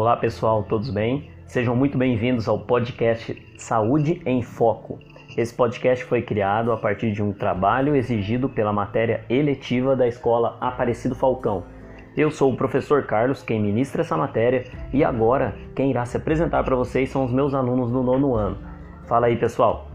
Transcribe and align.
Olá 0.00 0.16
pessoal, 0.16 0.62
todos 0.62 0.88
bem? 0.88 1.30
Sejam 1.44 1.76
muito 1.76 1.98
bem-vindos 1.98 2.48
ao 2.48 2.58
podcast 2.60 3.36
Saúde 3.58 4.22
em 4.24 4.40
Foco. 4.40 4.98
Esse 5.36 5.52
podcast 5.52 6.06
foi 6.06 6.22
criado 6.22 6.72
a 6.72 6.78
partir 6.78 7.12
de 7.12 7.22
um 7.22 7.34
trabalho 7.34 7.94
exigido 7.94 8.48
pela 8.48 8.72
matéria 8.72 9.26
eletiva 9.28 9.94
da 9.94 10.08
Escola 10.08 10.56
Aparecido 10.58 11.14
Falcão. 11.14 11.64
Eu 12.16 12.30
sou 12.30 12.50
o 12.50 12.56
professor 12.56 13.04
Carlos, 13.04 13.42
quem 13.42 13.60
ministra 13.60 14.00
essa 14.00 14.16
matéria, 14.16 14.64
e 14.90 15.04
agora 15.04 15.54
quem 15.76 15.90
irá 15.90 16.06
se 16.06 16.16
apresentar 16.16 16.64
para 16.64 16.74
vocês 16.74 17.10
são 17.10 17.26
os 17.26 17.30
meus 17.30 17.52
alunos 17.52 17.90
do 17.90 18.02
nono 18.02 18.34
ano. 18.34 18.56
Fala 19.06 19.26
aí, 19.26 19.36
pessoal! 19.36 19.89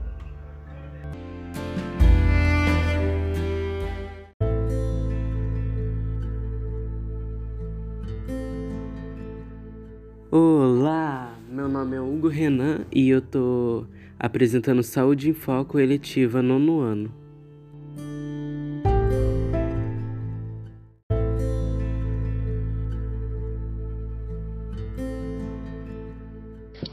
Nome 11.86 11.98
é 11.98 12.02
Hugo 12.02 12.28
Renan 12.28 12.84
e 12.92 13.10
eu 13.10 13.22
tô 13.22 13.86
apresentando 14.20 14.82
Saúde 14.82 15.30
em 15.30 15.34
Foco 15.34 15.80
eletiva 15.80 16.42
nono 16.42 16.80
ano. 16.80 17.14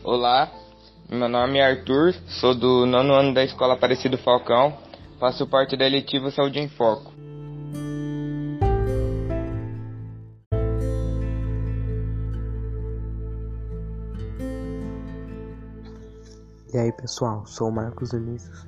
Olá, 0.05 0.53
meu 1.09 1.29
nome 1.29 1.59
é 1.59 1.65
Arthur, 1.65 2.13
sou 2.27 2.55
do 2.55 2.85
nono 2.85 3.15
ano 3.15 3.33
da 3.33 3.43
Escola 3.43 3.73
Aparecido 3.73 4.19
Falcão, 4.19 4.77
faço 5.19 5.47
parte 5.47 5.75
da 5.75 5.87
eletiva 5.87 6.31
Saúde 6.31 6.59
em 6.59 6.69
Foco. 6.69 7.12
E 16.73 16.79
aí 16.79 16.91
pessoal, 16.91 17.45
sou 17.45 17.69
o 17.69 17.73
Marcos 17.73 18.13
Vinícius, 18.13 18.67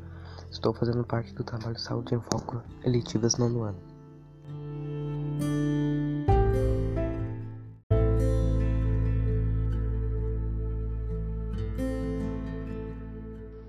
estou 0.50 0.74
fazendo 0.74 1.02
parte 1.04 1.32
do 1.32 1.42
trabalho 1.42 1.78
Saúde 1.78 2.14
em 2.14 2.20
Foco 2.20 2.62
Eletivas 2.84 3.38
nono 3.38 3.62
ano. 3.62 3.78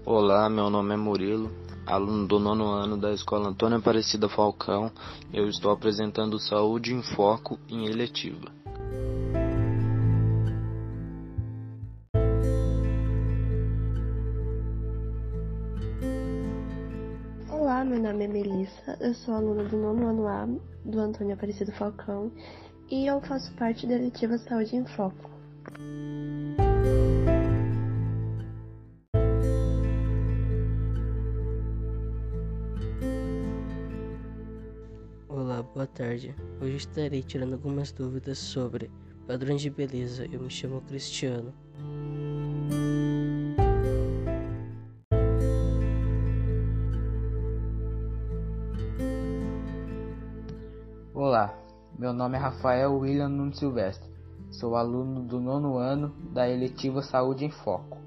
Olá, 0.05 0.49
meu 0.49 0.69
nome 0.69 0.95
é 0.95 0.97
Murilo, 0.97 1.49
aluno 1.85 2.27
do 2.27 2.37
nono 2.37 2.67
ano 2.67 2.97
da 2.97 3.13
Escola 3.13 3.47
Antônia 3.47 3.77
Aparecida 3.77 4.27
Falcão. 4.27 4.91
Eu 5.31 5.47
estou 5.47 5.71
apresentando 5.71 6.37
Saúde 6.39 6.93
em 6.93 7.01
Foco 7.01 7.57
em 7.69 7.85
Eletiva. 7.85 8.54
Eu 19.05 19.13
sou 19.13 19.35
aluna 19.35 19.63
do 19.65 19.77
nono 19.77 20.07
ano 20.07 20.27
A 20.27 20.47
do 20.83 20.99
Antônio 20.99 21.35
Aparecido 21.35 21.71
Falcão 21.73 22.31
e 22.89 23.05
eu 23.05 23.21
faço 23.21 23.53
parte 23.53 23.85
da 23.85 23.93
eletiva 23.93 24.35
Saúde 24.35 24.75
em 24.75 24.83
Foco. 24.83 25.29
Olá, 35.29 35.61
boa 35.61 35.85
tarde. 35.85 36.33
Hoje 36.59 36.77
estarei 36.77 37.21
tirando 37.21 37.53
algumas 37.53 37.91
dúvidas 37.91 38.39
sobre 38.39 38.89
padrões 39.27 39.61
de 39.61 39.69
beleza. 39.69 40.25
Eu 40.31 40.41
me 40.41 40.49
chamo 40.49 40.81
Cristiano. 40.81 41.53
Meu 51.97 52.11
nome 52.11 52.35
é 52.37 52.39
Rafael 52.39 52.93
William 52.93 53.29
Nunes 53.29 53.57
Silvestre. 53.57 54.09
Sou 54.51 54.75
aluno 54.75 55.21
do 55.21 55.39
nono 55.39 55.77
ano 55.77 56.13
da 56.33 56.49
eletiva 56.49 57.01
Saúde 57.01 57.45
em 57.45 57.49
Foco. 57.49 57.97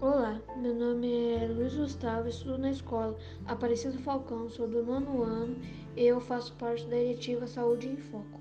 Olá, 0.00 0.40
meu 0.56 0.74
nome 0.74 1.34
é 1.34 1.48
Luiz 1.48 1.74
Gustavo, 1.74 2.28
estudo 2.28 2.58
na 2.58 2.70
escola 2.70 3.16
Aparecido 3.46 3.98
Falcão, 3.98 4.48
sou 4.48 4.68
do 4.68 4.84
nono 4.84 5.22
ano 5.22 5.56
e 5.96 6.04
eu 6.04 6.20
faço 6.20 6.54
parte 6.54 6.86
da 6.86 6.96
eletiva 6.96 7.46
Saúde 7.46 7.88
em 7.88 7.96
Foco. 7.96 8.40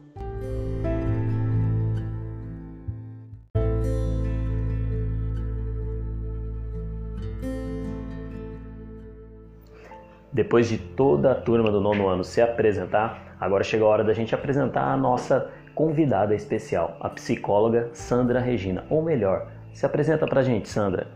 Depois 10.33 10.69
de 10.69 10.77
toda 10.77 11.33
a 11.33 11.35
turma 11.35 11.69
do 11.69 11.81
nono 11.81 12.07
ano 12.07 12.23
se 12.23 12.41
apresentar, 12.41 13.35
agora 13.37 13.65
chegou 13.65 13.87
a 13.87 13.91
hora 13.91 14.03
da 14.03 14.13
gente 14.13 14.33
apresentar 14.33 14.83
a 14.83 14.95
nossa 14.95 15.51
convidada 15.75 16.33
especial, 16.33 16.95
a 17.01 17.09
psicóloga 17.09 17.89
Sandra 17.91 18.39
Regina. 18.39 18.85
Ou 18.89 19.01
melhor, 19.01 19.51
se 19.73 19.85
apresenta 19.85 20.25
pra 20.25 20.41
gente, 20.41 20.69
Sandra. 20.69 21.07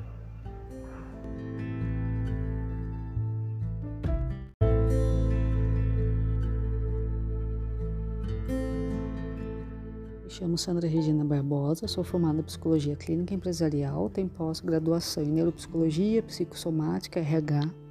Me 10.24 10.30
chamo 10.30 10.58
Sandra 10.58 10.90
Regina 10.90 11.24
Barbosa, 11.24 11.88
sou 11.88 12.04
formada 12.04 12.40
em 12.40 12.44
Psicologia 12.44 12.98
Clínica 12.98 13.34
Empresarial, 13.34 14.10
tenho 14.10 14.28
pós-graduação 14.28 15.24
em 15.24 15.28
Neuropsicologia, 15.28 16.22
Psicossomática, 16.22 17.18
RH. 17.18 17.85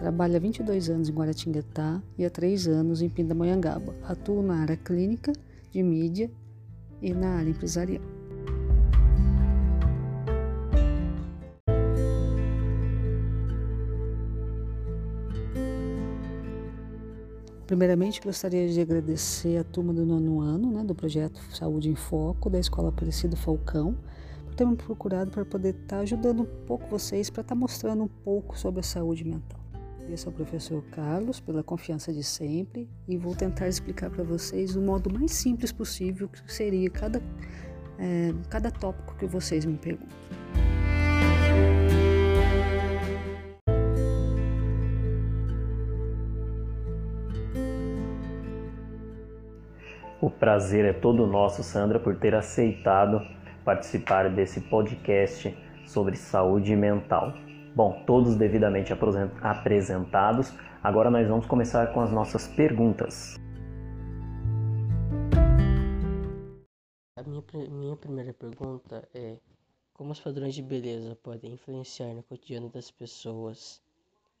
Trabalho 0.00 0.34
há 0.34 0.38
22 0.38 0.88
anos 0.88 1.10
em 1.10 1.12
Guaratinguetá 1.12 2.02
e 2.16 2.24
há 2.24 2.30
3 2.30 2.68
anos 2.68 3.02
em 3.02 3.08
Pindamonhangaba. 3.10 3.94
Atuo 4.08 4.42
na 4.42 4.62
área 4.62 4.74
clínica, 4.74 5.30
de 5.70 5.82
mídia 5.82 6.30
e 7.02 7.12
na 7.12 7.34
área 7.34 7.50
empresarial. 7.50 8.02
Primeiramente, 17.66 18.22
gostaria 18.22 18.66
de 18.70 18.80
agradecer 18.80 19.58
a 19.58 19.64
turma 19.64 19.92
do 19.92 20.06
nono 20.06 20.40
ano, 20.40 20.72
né, 20.72 20.82
do 20.82 20.94
projeto 20.94 21.38
Saúde 21.54 21.90
em 21.90 21.94
Foco, 21.94 22.48
da 22.48 22.58
Escola 22.58 22.88
Aparecido 22.88 23.36
Falcão, 23.36 23.94
por 24.46 24.54
ter 24.54 24.64
me 24.64 24.76
procurado 24.76 25.30
para 25.30 25.44
poder 25.44 25.74
estar 25.74 25.98
ajudando 25.98 26.40
um 26.40 26.66
pouco 26.66 26.88
vocês, 26.88 27.28
para 27.28 27.42
estar 27.42 27.54
mostrando 27.54 28.04
um 28.04 28.08
pouco 28.08 28.58
sobre 28.58 28.80
a 28.80 28.82
saúde 28.82 29.24
mental. 29.24 29.59
Agradeço 30.10 30.28
ao 30.28 30.34
professor 30.34 30.82
Carlos 30.90 31.38
pela 31.38 31.62
confiança 31.62 32.12
de 32.12 32.24
sempre 32.24 32.88
e 33.06 33.16
vou 33.16 33.32
tentar 33.36 33.68
explicar 33.68 34.10
para 34.10 34.24
vocês 34.24 34.74
do 34.74 34.82
modo 34.82 35.08
mais 35.08 35.30
simples 35.30 35.70
possível 35.70 36.28
que 36.28 36.52
seria 36.52 36.90
cada, 36.90 37.22
é, 37.96 38.34
cada 38.48 38.72
tópico 38.72 39.14
que 39.14 39.24
vocês 39.24 39.64
me 39.64 39.78
perguntam. 39.78 40.08
O 50.20 50.28
prazer 50.28 50.86
é 50.86 50.92
todo 50.92 51.24
nosso, 51.24 51.62
Sandra, 51.62 52.00
por 52.00 52.16
ter 52.16 52.34
aceitado 52.34 53.20
participar 53.64 54.28
desse 54.28 54.60
podcast 54.62 55.56
sobre 55.86 56.16
saúde 56.16 56.74
mental. 56.74 57.32
Bom, 57.74 58.02
todos 58.04 58.34
devidamente 58.34 58.92
apresentados, 58.92 60.52
agora 60.82 61.08
nós 61.08 61.28
vamos 61.28 61.46
começar 61.46 61.92
com 61.94 62.00
as 62.00 62.10
nossas 62.10 62.48
perguntas. 62.48 63.36
A 67.16 67.22
minha, 67.22 67.42
minha 67.70 67.96
primeira 67.96 68.32
pergunta 68.32 69.08
é: 69.14 69.36
como 69.92 70.10
os 70.10 70.20
padrões 70.20 70.54
de 70.54 70.62
beleza 70.62 71.14
podem 71.22 71.52
influenciar 71.52 72.12
no 72.12 72.22
cotidiano 72.24 72.68
das 72.68 72.90
pessoas? 72.90 73.80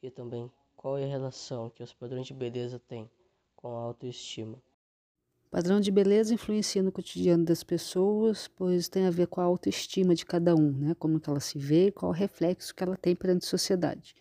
E 0.02 0.10
também, 0.10 0.50
qual 0.76 0.98
é 0.98 1.04
a 1.04 1.08
relação 1.08 1.70
que 1.70 1.82
os 1.82 1.92
padrões 1.92 2.26
de 2.26 2.34
beleza 2.34 2.80
têm 2.80 3.08
com 3.54 3.76
a 3.76 3.82
autoestima? 3.82 4.58
Padrão 5.50 5.80
de 5.80 5.90
beleza 5.90 6.32
influencia 6.32 6.80
no 6.80 6.92
cotidiano 6.92 7.44
das 7.44 7.64
pessoas, 7.64 8.46
pois 8.46 8.88
tem 8.88 9.06
a 9.06 9.10
ver 9.10 9.26
com 9.26 9.40
a 9.40 9.44
autoestima 9.44 10.14
de 10.14 10.24
cada 10.24 10.54
um, 10.54 10.70
né? 10.70 10.94
Como 10.96 11.18
que 11.18 11.28
ela 11.28 11.40
se 11.40 11.58
vê, 11.58 11.90
qual 11.90 12.12
o 12.12 12.14
reflexo 12.14 12.72
que 12.72 12.84
ela 12.84 12.96
tem 12.96 13.16
perante 13.16 13.44
a 13.44 13.48
sociedade. 13.48 14.14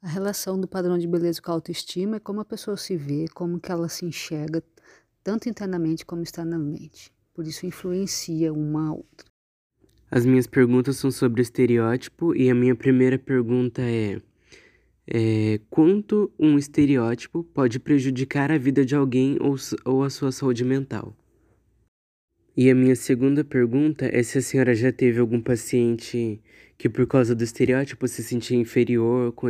A 0.00 0.08
relação 0.08 0.58
do 0.58 0.66
padrão 0.66 0.96
de 0.96 1.06
beleza 1.06 1.40
com 1.42 1.50
a 1.50 1.54
autoestima 1.54 2.16
é 2.16 2.20
como 2.20 2.40
a 2.40 2.46
pessoa 2.46 2.78
se 2.78 2.96
vê, 2.96 3.26
como 3.34 3.60
que 3.60 3.70
ela 3.70 3.90
se 3.90 4.06
enxerga, 4.06 4.62
tanto 5.22 5.50
internamente 5.50 6.06
como 6.06 6.22
externamente. 6.22 7.12
Por 7.34 7.46
isso 7.46 7.66
influencia 7.66 8.52
uma 8.54 8.88
a 8.88 8.92
outra. 8.94 9.30
As 10.10 10.24
minhas 10.24 10.46
perguntas 10.46 10.96
são 10.96 11.10
sobre 11.10 11.42
estereótipo 11.42 12.34
e 12.34 12.50
a 12.50 12.54
minha 12.54 12.74
primeira 12.74 13.18
pergunta 13.18 13.82
é, 13.82 14.20
é 15.06 15.60
quanto 15.68 16.32
um 16.38 16.56
estereótipo 16.56 17.42
pode 17.42 17.80
prejudicar 17.80 18.50
a 18.52 18.58
vida 18.58 18.84
de 18.84 18.94
alguém 18.94 19.36
ou, 19.40 19.56
ou 19.84 20.04
a 20.04 20.10
sua 20.10 20.30
saúde 20.30 20.64
mental? 20.64 21.16
E 22.56 22.70
a 22.70 22.74
minha 22.74 22.94
segunda 22.94 23.42
pergunta 23.42 24.06
é 24.06 24.22
se 24.22 24.36
a 24.36 24.42
senhora 24.42 24.74
já 24.74 24.92
teve 24.92 25.18
algum 25.18 25.40
paciente 25.40 26.42
que 26.76 26.88
por 26.88 27.06
causa 27.06 27.34
do 27.34 27.42
estereótipo 27.42 28.06
se 28.06 28.22
sentia 28.22 28.58
inferior, 28.58 29.32
com, 29.32 29.46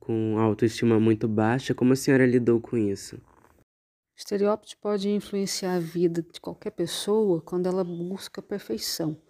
com 0.00 0.38
autoestima 0.38 0.98
muito 0.98 1.28
baixa, 1.28 1.74
como 1.74 1.92
a 1.92 1.96
senhora 1.96 2.24
lidou 2.24 2.60
com 2.60 2.76
isso? 2.76 3.16
O 3.16 4.18
estereótipo 4.18 4.80
pode 4.80 5.10
influenciar 5.10 5.74
a 5.74 5.80
vida 5.80 6.22
de 6.22 6.40
qualquer 6.40 6.70
pessoa 6.70 7.42
quando 7.42 7.66
ela 7.66 7.84
busca 7.84 8.40
perfeição. 8.40 9.20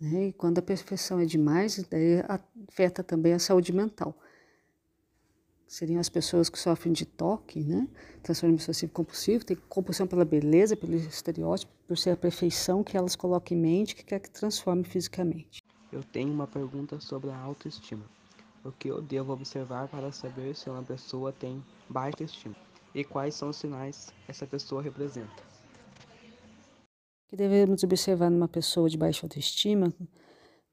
Né? 0.00 0.28
E 0.28 0.32
quando 0.32 0.58
a 0.58 0.62
perfeição 0.62 1.18
é 1.18 1.24
demais, 1.24 1.84
afeta 2.68 3.02
também 3.02 3.32
a 3.32 3.40
saúde 3.40 3.72
mental. 3.72 4.16
Seriam 5.70 6.00
as 6.00 6.08
pessoas 6.08 6.48
que 6.48 6.58
sofrem 6.58 6.92
de 6.92 7.06
toque, 7.06 7.62
né? 7.62 7.86
transtorno 8.24 8.56
obsessivo 8.56 8.90
compulsivo, 8.90 9.44
tem 9.44 9.56
compulsão 9.68 10.04
pela 10.04 10.24
beleza, 10.24 10.76
pelo 10.76 10.96
estereótipo, 10.96 11.72
por 11.86 11.96
ser 11.96 12.10
a 12.10 12.16
perfeição 12.16 12.82
que 12.82 12.96
elas 12.96 13.14
colocam 13.14 13.56
em 13.56 13.60
mente, 13.60 13.94
que 13.94 14.04
quer 14.04 14.18
que 14.18 14.28
transforme 14.28 14.82
fisicamente. 14.82 15.62
Eu 15.92 16.02
tenho 16.02 16.32
uma 16.32 16.48
pergunta 16.48 16.98
sobre 16.98 17.30
a 17.30 17.38
autoestima. 17.38 18.04
O 18.64 18.72
que 18.72 18.88
eu 18.88 19.00
devo 19.00 19.32
observar 19.32 19.86
para 19.86 20.10
saber 20.10 20.56
se 20.56 20.68
uma 20.68 20.82
pessoa 20.82 21.32
tem 21.32 21.64
baixa 21.88 22.24
estima? 22.24 22.56
e 22.92 23.04
quais 23.04 23.36
são 23.36 23.50
os 23.50 23.56
sinais 23.56 24.12
que 24.24 24.32
essa 24.32 24.48
pessoa 24.48 24.82
representa. 24.82 25.40
O 27.26 27.30
que 27.30 27.36
devemos 27.36 27.84
observar 27.84 28.28
numa 28.28 28.48
pessoa 28.48 28.90
de 28.90 28.98
baixa 28.98 29.24
autoestima 29.24 29.94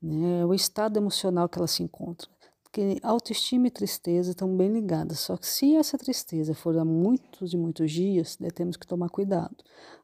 né, 0.01 0.41
é 0.41 0.45
o 0.45 0.55
estado 0.55 0.97
emocional 0.97 1.47
que 1.47 1.59
ela 1.59 1.67
se 1.67 1.83
encontra. 1.83 2.27
Porque 2.77 2.99
autoestima 3.01 3.65
e 3.65 3.71
tristeza 3.71 4.29
estão 4.29 4.55
bem 4.55 4.71
ligadas, 4.71 5.21
só 5.21 5.35
que 5.35 5.47
se 5.47 5.75
essa 5.75 5.97
tristeza 5.97 6.53
for 6.53 6.77
há 6.77 6.85
muitos 6.85 7.51
e 7.51 7.57
muitos 7.57 7.91
dias, 7.91 8.37
né, 8.37 8.51
temos 8.51 8.77
que 8.77 8.85
tomar 8.85 9.09
cuidado. 9.09 9.55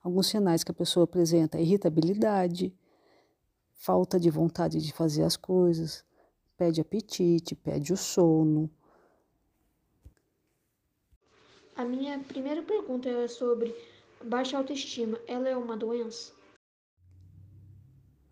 Alguns 0.02 0.26
sinais 0.26 0.64
que 0.64 0.72
a 0.72 0.74
pessoa 0.74 1.04
apresenta 1.04 1.60
é 1.60 1.62
irritabilidade, 1.62 2.74
falta 3.76 4.20
de 4.20 4.28
vontade 4.32 4.82
de 4.82 4.92
fazer 4.92 5.22
as 5.22 5.38
coisas, 5.38 6.04
pede 6.58 6.82
apetite, 6.82 7.54
pede 7.54 7.94
o 7.94 7.98
sono, 7.98 8.68
a 11.76 11.86
minha 11.86 12.18
primeira 12.18 12.64
pergunta 12.64 13.08
é 13.08 13.28
sobre 13.28 13.76
baixa 14.24 14.58
autoestima. 14.58 15.20
Ela 15.28 15.48
é 15.48 15.56
uma 15.56 15.78
doença? 15.78 16.34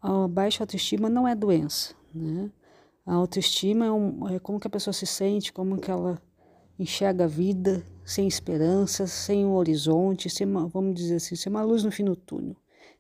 A 0.02 0.28
baixa 0.28 0.64
autoestima 0.64 1.10
não 1.10 1.28
é 1.28 1.36
doença, 1.36 1.94
né? 2.12 2.52
A 3.06 3.14
autoestima 3.16 3.86
é, 3.86 3.92
um, 3.92 4.28
é 4.30 4.40
como 4.40 4.60
que 4.60 4.68
a 4.68 4.70
pessoa 4.70 4.94
se 4.94 5.06
sente, 5.06 5.52
como 5.52 5.80
que 5.80 5.90
ela 5.90 6.22
enxerga 6.78 7.26
a 7.26 7.28
vida 7.28 7.86
sem 8.06 8.28
esperança, 8.28 9.08
sem 9.08 9.46
um 9.46 9.56
horizonte, 9.56 10.30
sem 10.30 10.46
uma, 10.48 10.68
vamos 10.68 10.96
dizer 10.96 11.16
assim, 11.16 11.36
sem 11.36 11.50
uma 11.50 11.64
luz 11.64 11.84
no 11.84 11.92
fim 11.92 12.04
do 12.06 12.16
túnel. 12.16 12.56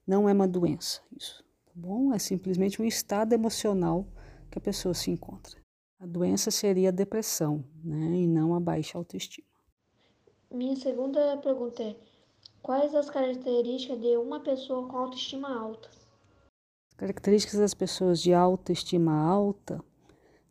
Não 0.05 0.27
é 0.27 0.33
uma 0.33 0.47
doença 0.47 1.01
isso, 1.15 1.43
tá 1.65 1.71
bom? 1.75 2.13
É 2.13 2.19
simplesmente 2.19 2.81
um 2.81 2.85
estado 2.85 3.33
emocional 3.33 4.07
que 4.49 4.57
a 4.57 4.61
pessoa 4.61 4.93
se 4.93 5.11
encontra. 5.11 5.59
A 5.99 6.05
doença 6.05 6.49
seria 6.49 6.89
a 6.89 6.91
depressão, 6.91 7.63
né? 7.83 8.17
E 8.17 8.27
não 8.27 8.55
a 8.55 8.59
baixa 8.59 8.97
autoestima. 8.97 9.47
Minha 10.49 10.75
segunda 10.75 11.37
pergunta 11.37 11.83
é: 11.83 11.95
quais 12.61 12.95
as 12.95 13.09
características 13.09 13.99
de 14.01 14.17
uma 14.17 14.39
pessoa 14.39 14.87
com 14.87 14.97
autoestima 14.97 15.55
alta? 15.55 15.89
Características 16.97 17.59
das 17.59 17.73
pessoas 17.73 18.19
de 18.19 18.33
autoestima 18.33 19.13
alta 19.13 19.83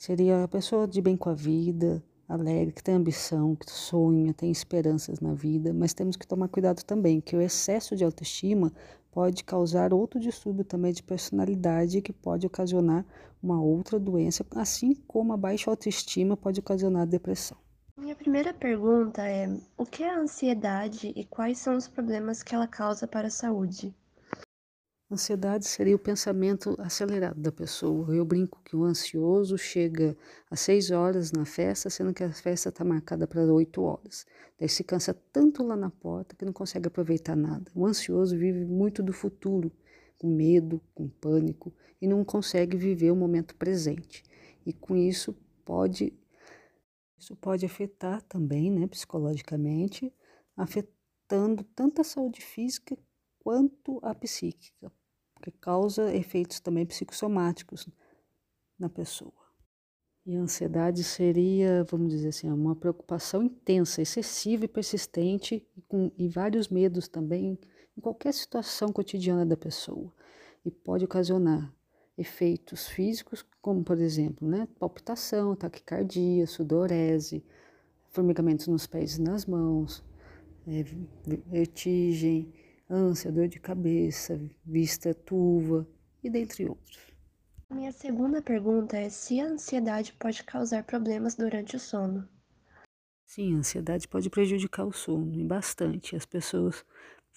seria 0.00 0.44
a 0.44 0.48
pessoa 0.48 0.88
de 0.88 1.02
bem 1.02 1.14
com 1.14 1.28
a 1.28 1.34
vida, 1.34 2.02
alegre, 2.26 2.72
que 2.72 2.82
tem 2.82 2.94
ambição, 2.94 3.54
que 3.54 3.70
sonha, 3.70 4.32
tem 4.32 4.50
esperanças 4.50 5.20
na 5.20 5.34
vida, 5.34 5.74
mas 5.74 5.92
temos 5.92 6.16
que 6.16 6.26
tomar 6.26 6.48
cuidado 6.48 6.82
também, 6.82 7.20
que 7.20 7.36
o 7.36 7.40
excesso 7.40 7.94
de 7.94 8.02
autoestima 8.02 8.72
pode 9.12 9.44
causar 9.44 9.92
outro 9.92 10.18
distúrbio 10.18 10.64
também 10.64 10.90
de 10.90 11.02
personalidade 11.02 12.00
que 12.00 12.14
pode 12.14 12.46
ocasionar 12.46 13.04
uma 13.42 13.60
outra 13.62 14.00
doença, 14.00 14.42
assim 14.56 14.94
como 15.06 15.34
a 15.34 15.36
baixa 15.36 15.70
autoestima 15.70 16.34
pode 16.34 16.60
ocasionar 16.60 17.06
depressão. 17.06 17.58
Minha 17.94 18.16
primeira 18.16 18.54
pergunta 18.54 19.28
é: 19.28 19.54
o 19.76 19.84
que 19.84 20.02
é 20.02 20.08
a 20.08 20.18
ansiedade 20.18 21.12
e 21.14 21.26
quais 21.26 21.58
são 21.58 21.76
os 21.76 21.86
problemas 21.86 22.42
que 22.42 22.54
ela 22.54 22.66
causa 22.66 23.06
para 23.06 23.26
a 23.26 23.30
saúde? 23.30 23.94
Ansiedade 25.12 25.66
seria 25.66 25.96
o 25.96 25.98
pensamento 25.98 26.76
acelerado 26.78 27.40
da 27.40 27.50
pessoa. 27.50 28.14
Eu 28.14 28.24
brinco 28.24 28.60
que 28.64 28.76
o 28.76 28.84
ansioso 28.84 29.58
chega 29.58 30.16
às 30.48 30.60
seis 30.60 30.92
horas 30.92 31.32
na 31.32 31.44
festa, 31.44 31.90
sendo 31.90 32.14
que 32.14 32.22
a 32.22 32.32
festa 32.32 32.68
está 32.68 32.84
marcada 32.84 33.26
para 33.26 33.42
oito 33.52 33.82
horas. 33.82 34.24
Daí 34.56 34.68
se 34.68 34.84
cansa 34.84 35.12
tanto 35.32 35.64
lá 35.64 35.74
na 35.74 35.90
porta 35.90 36.36
que 36.36 36.44
não 36.44 36.52
consegue 36.52 36.86
aproveitar 36.86 37.34
nada. 37.34 37.72
O 37.74 37.84
ansioso 37.84 38.38
vive 38.38 38.64
muito 38.64 39.02
do 39.02 39.12
futuro, 39.12 39.72
com 40.16 40.28
medo, 40.28 40.80
com 40.94 41.08
pânico, 41.08 41.74
e 42.00 42.06
não 42.06 42.24
consegue 42.24 42.76
viver 42.76 43.10
o 43.10 43.16
momento 43.16 43.56
presente. 43.56 44.22
E 44.64 44.72
com 44.72 44.96
isso 44.96 45.36
pode 45.64 46.16
isso 47.18 47.34
pode 47.36 47.66
afetar 47.66 48.22
também, 48.22 48.70
né, 48.70 48.86
psicologicamente, 48.86 50.14
afetando 50.56 51.64
tanto 51.74 52.00
a 52.00 52.04
saúde 52.04 52.40
física 52.40 52.96
quanto 53.40 53.98
a 54.02 54.14
psíquica, 54.14 54.90
porque 55.40 55.58
causa 55.58 56.14
efeitos 56.14 56.60
também 56.60 56.84
psicossomáticos 56.84 57.88
na 58.78 58.88
pessoa. 58.88 59.32
E 60.26 60.36
a 60.36 60.40
ansiedade 60.40 61.02
seria, 61.02 61.82
vamos 61.84 62.10
dizer 62.10 62.28
assim, 62.28 62.50
uma 62.50 62.76
preocupação 62.76 63.42
intensa, 63.42 64.02
excessiva 64.02 64.66
e 64.66 64.68
persistente, 64.68 65.66
e, 65.76 65.80
com, 65.82 66.12
e 66.16 66.28
vários 66.28 66.68
medos 66.68 67.08
também 67.08 67.58
em 67.96 68.00
qualquer 68.00 68.34
situação 68.34 68.92
cotidiana 68.92 69.46
da 69.46 69.56
pessoa. 69.56 70.12
E 70.64 70.70
pode 70.70 71.06
ocasionar 71.06 71.74
efeitos 72.18 72.86
físicos, 72.86 73.44
como 73.62 73.82
por 73.82 73.98
exemplo, 73.98 74.46
né, 74.46 74.68
palpitação, 74.78 75.56
taquicardia, 75.56 76.46
sudorese, 76.46 77.42
formigamentos 78.10 78.66
nos 78.66 78.86
pés 78.86 79.16
e 79.16 79.22
nas 79.22 79.46
mãos, 79.46 80.04
é, 80.66 80.84
vertigem, 81.46 82.52
ânsia, 82.90 83.30
dor 83.30 83.46
de 83.46 83.60
cabeça, 83.60 84.40
vista 84.64 85.14
turva 85.14 85.86
e 86.22 86.28
dentre 86.28 86.68
outros. 86.68 86.98
Minha 87.70 87.92
segunda 87.92 88.42
pergunta 88.42 88.96
é 88.96 89.08
se 89.08 89.40
a 89.40 89.46
ansiedade 89.46 90.12
pode 90.14 90.42
causar 90.42 90.82
problemas 90.82 91.36
durante 91.36 91.76
o 91.76 91.78
sono. 91.78 92.28
Sim, 93.24 93.54
a 93.54 93.58
ansiedade 93.58 94.08
pode 94.08 94.28
prejudicar 94.28 94.84
o 94.84 94.92
sono 94.92 95.32
e 95.38 95.44
bastante. 95.44 96.16
As 96.16 96.26
pessoas 96.26 96.84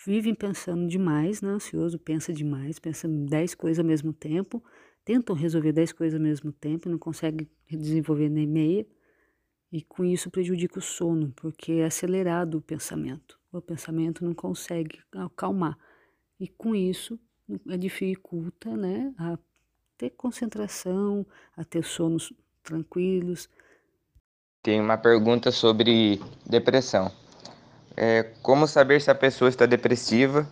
vivem 0.04 0.34
pensando 0.34 0.88
demais, 0.88 1.40
né? 1.40 1.50
Ansioso 1.50 2.00
pensa 2.00 2.34
demais, 2.34 2.80
pensa 2.80 3.08
em 3.08 3.26
10 3.26 3.54
coisas 3.54 3.78
ao 3.78 3.86
mesmo 3.86 4.12
tempo, 4.12 4.64
tentam 5.06 5.36
resolver 5.36 5.72
10 5.72 5.92
coisas 5.92 6.20
ao 6.20 6.26
mesmo 6.26 6.52
tempo, 6.52 6.90
não 6.90 6.98
conseguem 6.98 7.48
desenvolver 7.70 8.28
nem 8.28 8.48
meia, 8.48 8.88
e 9.72 9.84
com 9.84 10.04
isso 10.04 10.32
prejudica 10.32 10.80
o 10.80 10.82
sono, 10.82 11.32
porque 11.36 11.74
é 11.74 11.86
acelerado 11.86 12.58
o 12.58 12.62
pensamento. 12.62 13.40
O 13.54 13.62
pensamento 13.62 14.26
não 14.26 14.34
consegue 14.34 15.00
acalmar. 15.14 15.78
E 16.40 16.48
com 16.48 16.76
isso 16.76 17.20
dificulta 17.78 18.76
né, 18.76 19.14
a 19.18 19.38
ter 19.98 20.10
concentração, 20.10 21.26
a 21.56 21.64
ter 21.64 21.84
sonos 21.84 22.34
tranquilos. 22.64 23.48
Tem 24.64 24.82
uma 24.82 24.98
pergunta 24.98 25.52
sobre 25.52 26.20
depressão. 26.50 27.12
É, 27.96 28.24
como 28.42 28.68
saber 28.68 29.00
se 29.02 29.12
a 29.12 29.16
pessoa 29.16 29.50
está 29.50 29.68
depressiva 29.68 30.52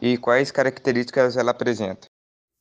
e 0.00 0.18
quais 0.18 0.50
características 0.50 1.36
ela 1.36 1.52
apresenta? 1.52 2.08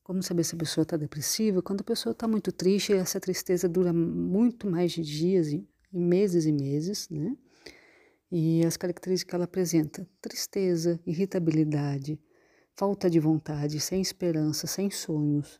Como 0.03 0.21
saber 0.21 0.43
se 0.43 0.53
a 0.53 0.59
pessoa 0.59 0.83
está 0.83 0.95
depressiva? 0.95 1.61
Quando 1.61 1.81
a 1.81 1.85
pessoa 1.85 2.11
está 2.11 2.27
muito 2.27 2.51
triste, 2.51 2.93
essa 2.93 3.19
tristeza 3.19 3.67
dura 3.67 3.91
muito 3.91 4.69
mais 4.69 4.91
de 4.91 5.01
dias 5.01 5.47
e 5.47 5.67
meses 5.91 6.45
e 6.45 6.51
meses, 6.51 7.09
né? 7.09 7.35
E 8.31 8.65
as 8.65 8.77
características 8.77 9.29
que 9.29 9.35
ela 9.35 9.45
apresenta: 9.45 10.07
tristeza, 10.21 10.99
irritabilidade, 11.05 12.19
falta 12.75 13.09
de 13.09 13.19
vontade, 13.19 13.79
sem 13.79 14.01
esperança, 14.01 14.67
sem 14.67 14.89
sonhos. 14.89 15.59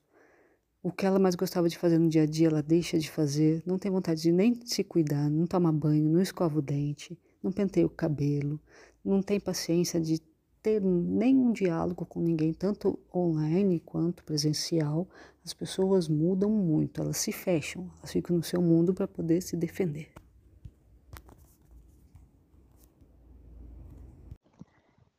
O 0.81 0.91
que 0.91 1.05
ela 1.05 1.19
mais 1.19 1.35
gostava 1.35 1.69
de 1.69 1.77
fazer 1.77 1.99
no 1.99 2.09
dia 2.09 2.23
a 2.23 2.25
dia, 2.25 2.47
ela 2.47 2.63
deixa 2.63 2.97
de 2.97 3.09
fazer, 3.09 3.61
não 3.65 3.77
tem 3.77 3.91
vontade 3.91 4.21
de 4.21 4.31
nem 4.31 4.59
se 4.65 4.83
cuidar, 4.83 5.29
não 5.29 5.45
toma 5.45 5.71
banho, 5.71 6.09
não 6.09 6.21
escova 6.21 6.57
o 6.57 6.61
dente 6.61 7.19
não 7.41 7.51
penteia 7.51 7.85
o 7.85 7.89
cabelo, 7.89 8.59
não 9.03 9.21
tem 9.21 9.39
paciência 9.39 9.99
de 9.99 10.21
ter 10.61 10.79
nenhum 10.81 11.51
diálogo 11.51 12.05
com 12.05 12.19
ninguém, 12.19 12.53
tanto 12.53 12.99
online 13.13 13.79
quanto 13.79 14.23
presencial. 14.23 15.09
As 15.43 15.53
pessoas 15.53 16.07
mudam 16.07 16.51
muito, 16.51 17.01
elas 17.01 17.17
se 17.17 17.31
fecham, 17.31 17.89
elas 17.97 18.11
ficam 18.11 18.37
no 18.37 18.43
seu 18.43 18.61
mundo 18.61 18.93
para 18.93 19.07
poder 19.07 19.41
se 19.41 19.57
defender. 19.57 20.11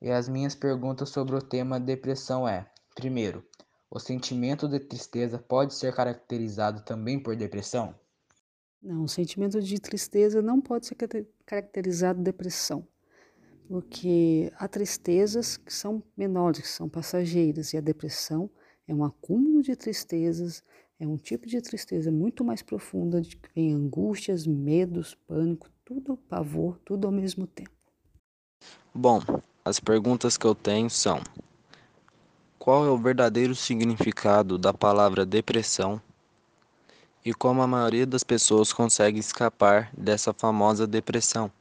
E 0.03 0.11
as 0.11 0.29
minhas 0.29 0.53
perguntas 0.53 1.11
sobre 1.11 1.37
o 1.37 1.41
tema 1.41 1.79
depressão 1.79 2.49
é: 2.49 2.69
primeiro, 2.93 3.47
o 3.89 4.01
sentimento 4.01 4.69
de 4.69 4.81
tristeza 4.81 5.39
pode 5.39 5.75
ser 5.75 5.95
caracterizado 5.95 6.83
também 6.83 7.23
por 7.23 7.37
depressão? 7.37 7.95
Não, 8.83 9.05
o 9.05 9.09
sentimento 9.09 9.63
de 9.63 9.81
tristeza 9.81 10.43
não 10.43 10.61
pode 10.61 10.87
ser 10.87 10.97
caracterizado 11.47 12.21
depressão, 12.21 12.85
porque 13.69 14.53
há 14.57 14.67
tristezas 14.67 15.57
que 15.57 15.73
são 15.73 16.03
menores, 16.17 16.63
que 16.63 16.69
são 16.69 16.89
passageiras, 16.89 17.73
e 17.73 17.77
a 17.77 17.81
depressão 17.81 18.51
é 18.89 18.93
um 18.93 19.05
acúmulo 19.05 19.63
de 19.63 19.77
tristezas, 19.77 20.65
é 20.99 21.07
um 21.07 21.17
tipo 21.17 21.47
de 21.47 21.61
tristeza 21.61 22.11
muito 22.11 22.45
mais 22.45 22.61
profunda, 22.61 23.21
de 23.21 23.37
que 23.37 23.49
vem 23.55 23.73
angústias, 23.73 24.49
medos, 24.49 25.15
pânico, 25.15 25.71
tudo 25.85 26.17
pavor, 26.17 26.81
tudo 26.85 27.07
ao 27.07 27.13
mesmo 27.13 27.47
tempo. 27.47 27.71
Bom, 28.93 29.21
as 29.65 29.79
perguntas 29.79 30.37
que 30.37 30.47
eu 30.47 30.55
tenho 30.55 30.91
são: 30.91 31.21
qual 32.59 32.85
é 32.85 32.91
o 32.91 32.99
verdadeiro 32.99 33.55
significado 33.55 34.59
da 34.59 34.73
palavra 34.73 35.25
depressão? 35.25 36.01
E 37.25 37.33
como 37.33 37.63
a 37.63 37.67
maioria 37.67 38.05
das 38.05 38.25
pessoas 38.25 38.73
consegue 38.73 39.21
escapar 39.21 39.93
dessa 39.97 40.33
famosa 40.33 40.87
depressão? 40.87 41.53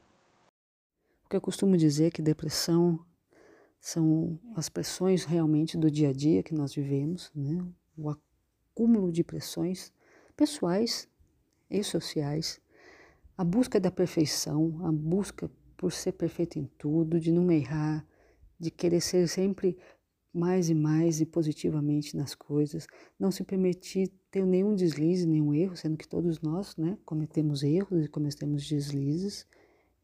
Porque 1.22 1.36
eu 1.36 1.42
costumo 1.42 1.78
dizer 1.78 2.12
que 2.12 2.22
depressão 2.22 3.00
são 3.80 4.40
as 4.56 4.70
pressões 4.70 5.24
realmente 5.24 5.78
do 5.78 5.90
dia 5.90 6.10
a 6.10 6.14
dia 6.14 6.42
que 6.42 6.54
nós 6.54 6.74
vivemos, 6.74 7.32
né? 7.36 7.64
o 7.96 8.10
acúmulo 8.10 9.12
de 9.12 9.24
pressões 9.24 9.94
pessoais 10.36 11.08
e 11.70 11.84
sociais, 11.84 12.60
a 13.38 13.44
busca 13.44 13.80
da 13.80 13.92
perfeição, 13.92 14.80
a 14.84 14.92
busca 14.92 15.50
por 15.82 15.92
ser 15.92 16.12
perfeito 16.12 16.60
em 16.60 16.70
tudo, 16.78 17.20
de 17.20 17.32
não 17.32 17.52
errar, 17.52 18.06
de 18.60 18.70
querer 18.70 19.02
ser 19.02 19.28
sempre 19.28 19.76
mais 20.32 20.70
e 20.70 20.76
mais 20.76 21.20
e 21.20 21.26
positivamente 21.26 22.16
nas 22.16 22.36
coisas, 22.36 22.86
não 23.20 23.32
se 23.32 23.44
permitir 23.44 24.14
ter 24.30 24.46
nenhum 24.46 24.76
deslize, 24.76 25.26
nenhum 25.26 25.52
erro, 25.56 25.76
sendo 25.76 25.98
que 25.98 26.08
todos 26.08 26.40
nós 26.40 26.78
né, 26.78 27.00
cometemos 27.04 27.64
erros 27.64 28.06
e 28.06 28.08
cometemos 28.08 28.70
deslizes. 28.70 29.48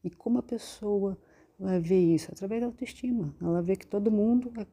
E 0.02 0.10
como 0.10 0.38
a 0.38 0.42
pessoa 0.42 1.16
vai 1.56 1.78
ver 1.78 2.12
isso? 2.12 2.32
Através 2.32 2.60
da 2.60 2.66
autoestima. 2.66 3.32
Ela 3.40 3.62
vê 3.62 3.76
que 3.76 3.86
todo 3.86 4.10
mundo 4.10 4.52
é 4.58 4.66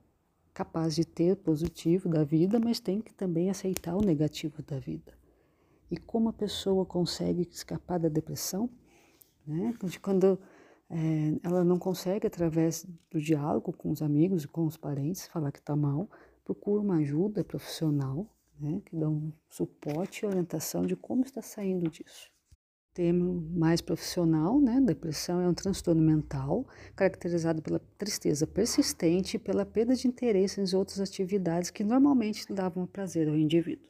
capaz 0.55 0.95
de 0.95 1.05
ter 1.05 1.33
o 1.33 1.37
positivo 1.37 2.09
da 2.09 2.23
vida, 2.23 2.59
mas 2.59 2.79
tem 2.79 2.99
que 2.99 3.13
também 3.13 3.51
aceitar 3.51 3.95
o 3.95 4.03
negativo 4.03 4.63
da 4.63 4.79
vida. 4.79 5.13
E 5.91 5.97
como 5.97 6.29
a 6.29 6.33
pessoa 6.33 6.83
consegue 6.83 7.43
escapar 7.43 7.99
da 7.99 8.09
depressão? 8.09 8.67
Né? 9.45 9.75
Quando 10.01 10.39
é, 10.89 11.39
ela 11.43 11.63
não 11.63 11.79
consegue, 11.79 12.27
através 12.27 12.85
do 13.09 13.19
diálogo 13.19 13.73
com 13.73 13.89
os 13.91 14.01
amigos 14.01 14.43
e 14.43 14.47
com 14.47 14.65
os 14.65 14.77
parentes, 14.77 15.27
falar 15.27 15.51
que 15.51 15.59
está 15.59 15.75
mal, 15.75 16.09
procura 16.43 16.81
uma 16.81 16.97
ajuda 16.97 17.43
profissional, 17.43 18.27
né, 18.59 18.81
que 18.85 18.95
dá 18.95 19.09
um 19.09 19.31
suporte 19.49 20.23
e 20.23 20.27
orientação 20.27 20.85
de 20.85 20.95
como 20.95 21.23
está 21.23 21.41
saindo 21.41 21.89
disso. 21.89 22.29
Termo 22.93 23.41
mais 23.51 23.81
profissional, 23.81 24.61
né, 24.61 24.79
depressão 24.79 25.41
é 25.41 25.49
um 25.49 25.53
transtorno 25.53 26.01
mental 26.01 26.65
caracterizado 26.95 27.61
pela 27.61 27.79
tristeza 27.97 28.47
persistente 28.47 29.35
e 29.35 29.39
pela 29.39 29.65
perda 29.65 29.95
de 29.95 30.07
interesse 30.07 30.61
em 30.61 30.75
outras 30.75 31.01
atividades 31.01 31.71
que 31.71 31.83
normalmente 31.83 32.53
davam 32.53 32.85
prazer 32.85 33.27
ao 33.27 33.35
indivíduo. 33.35 33.83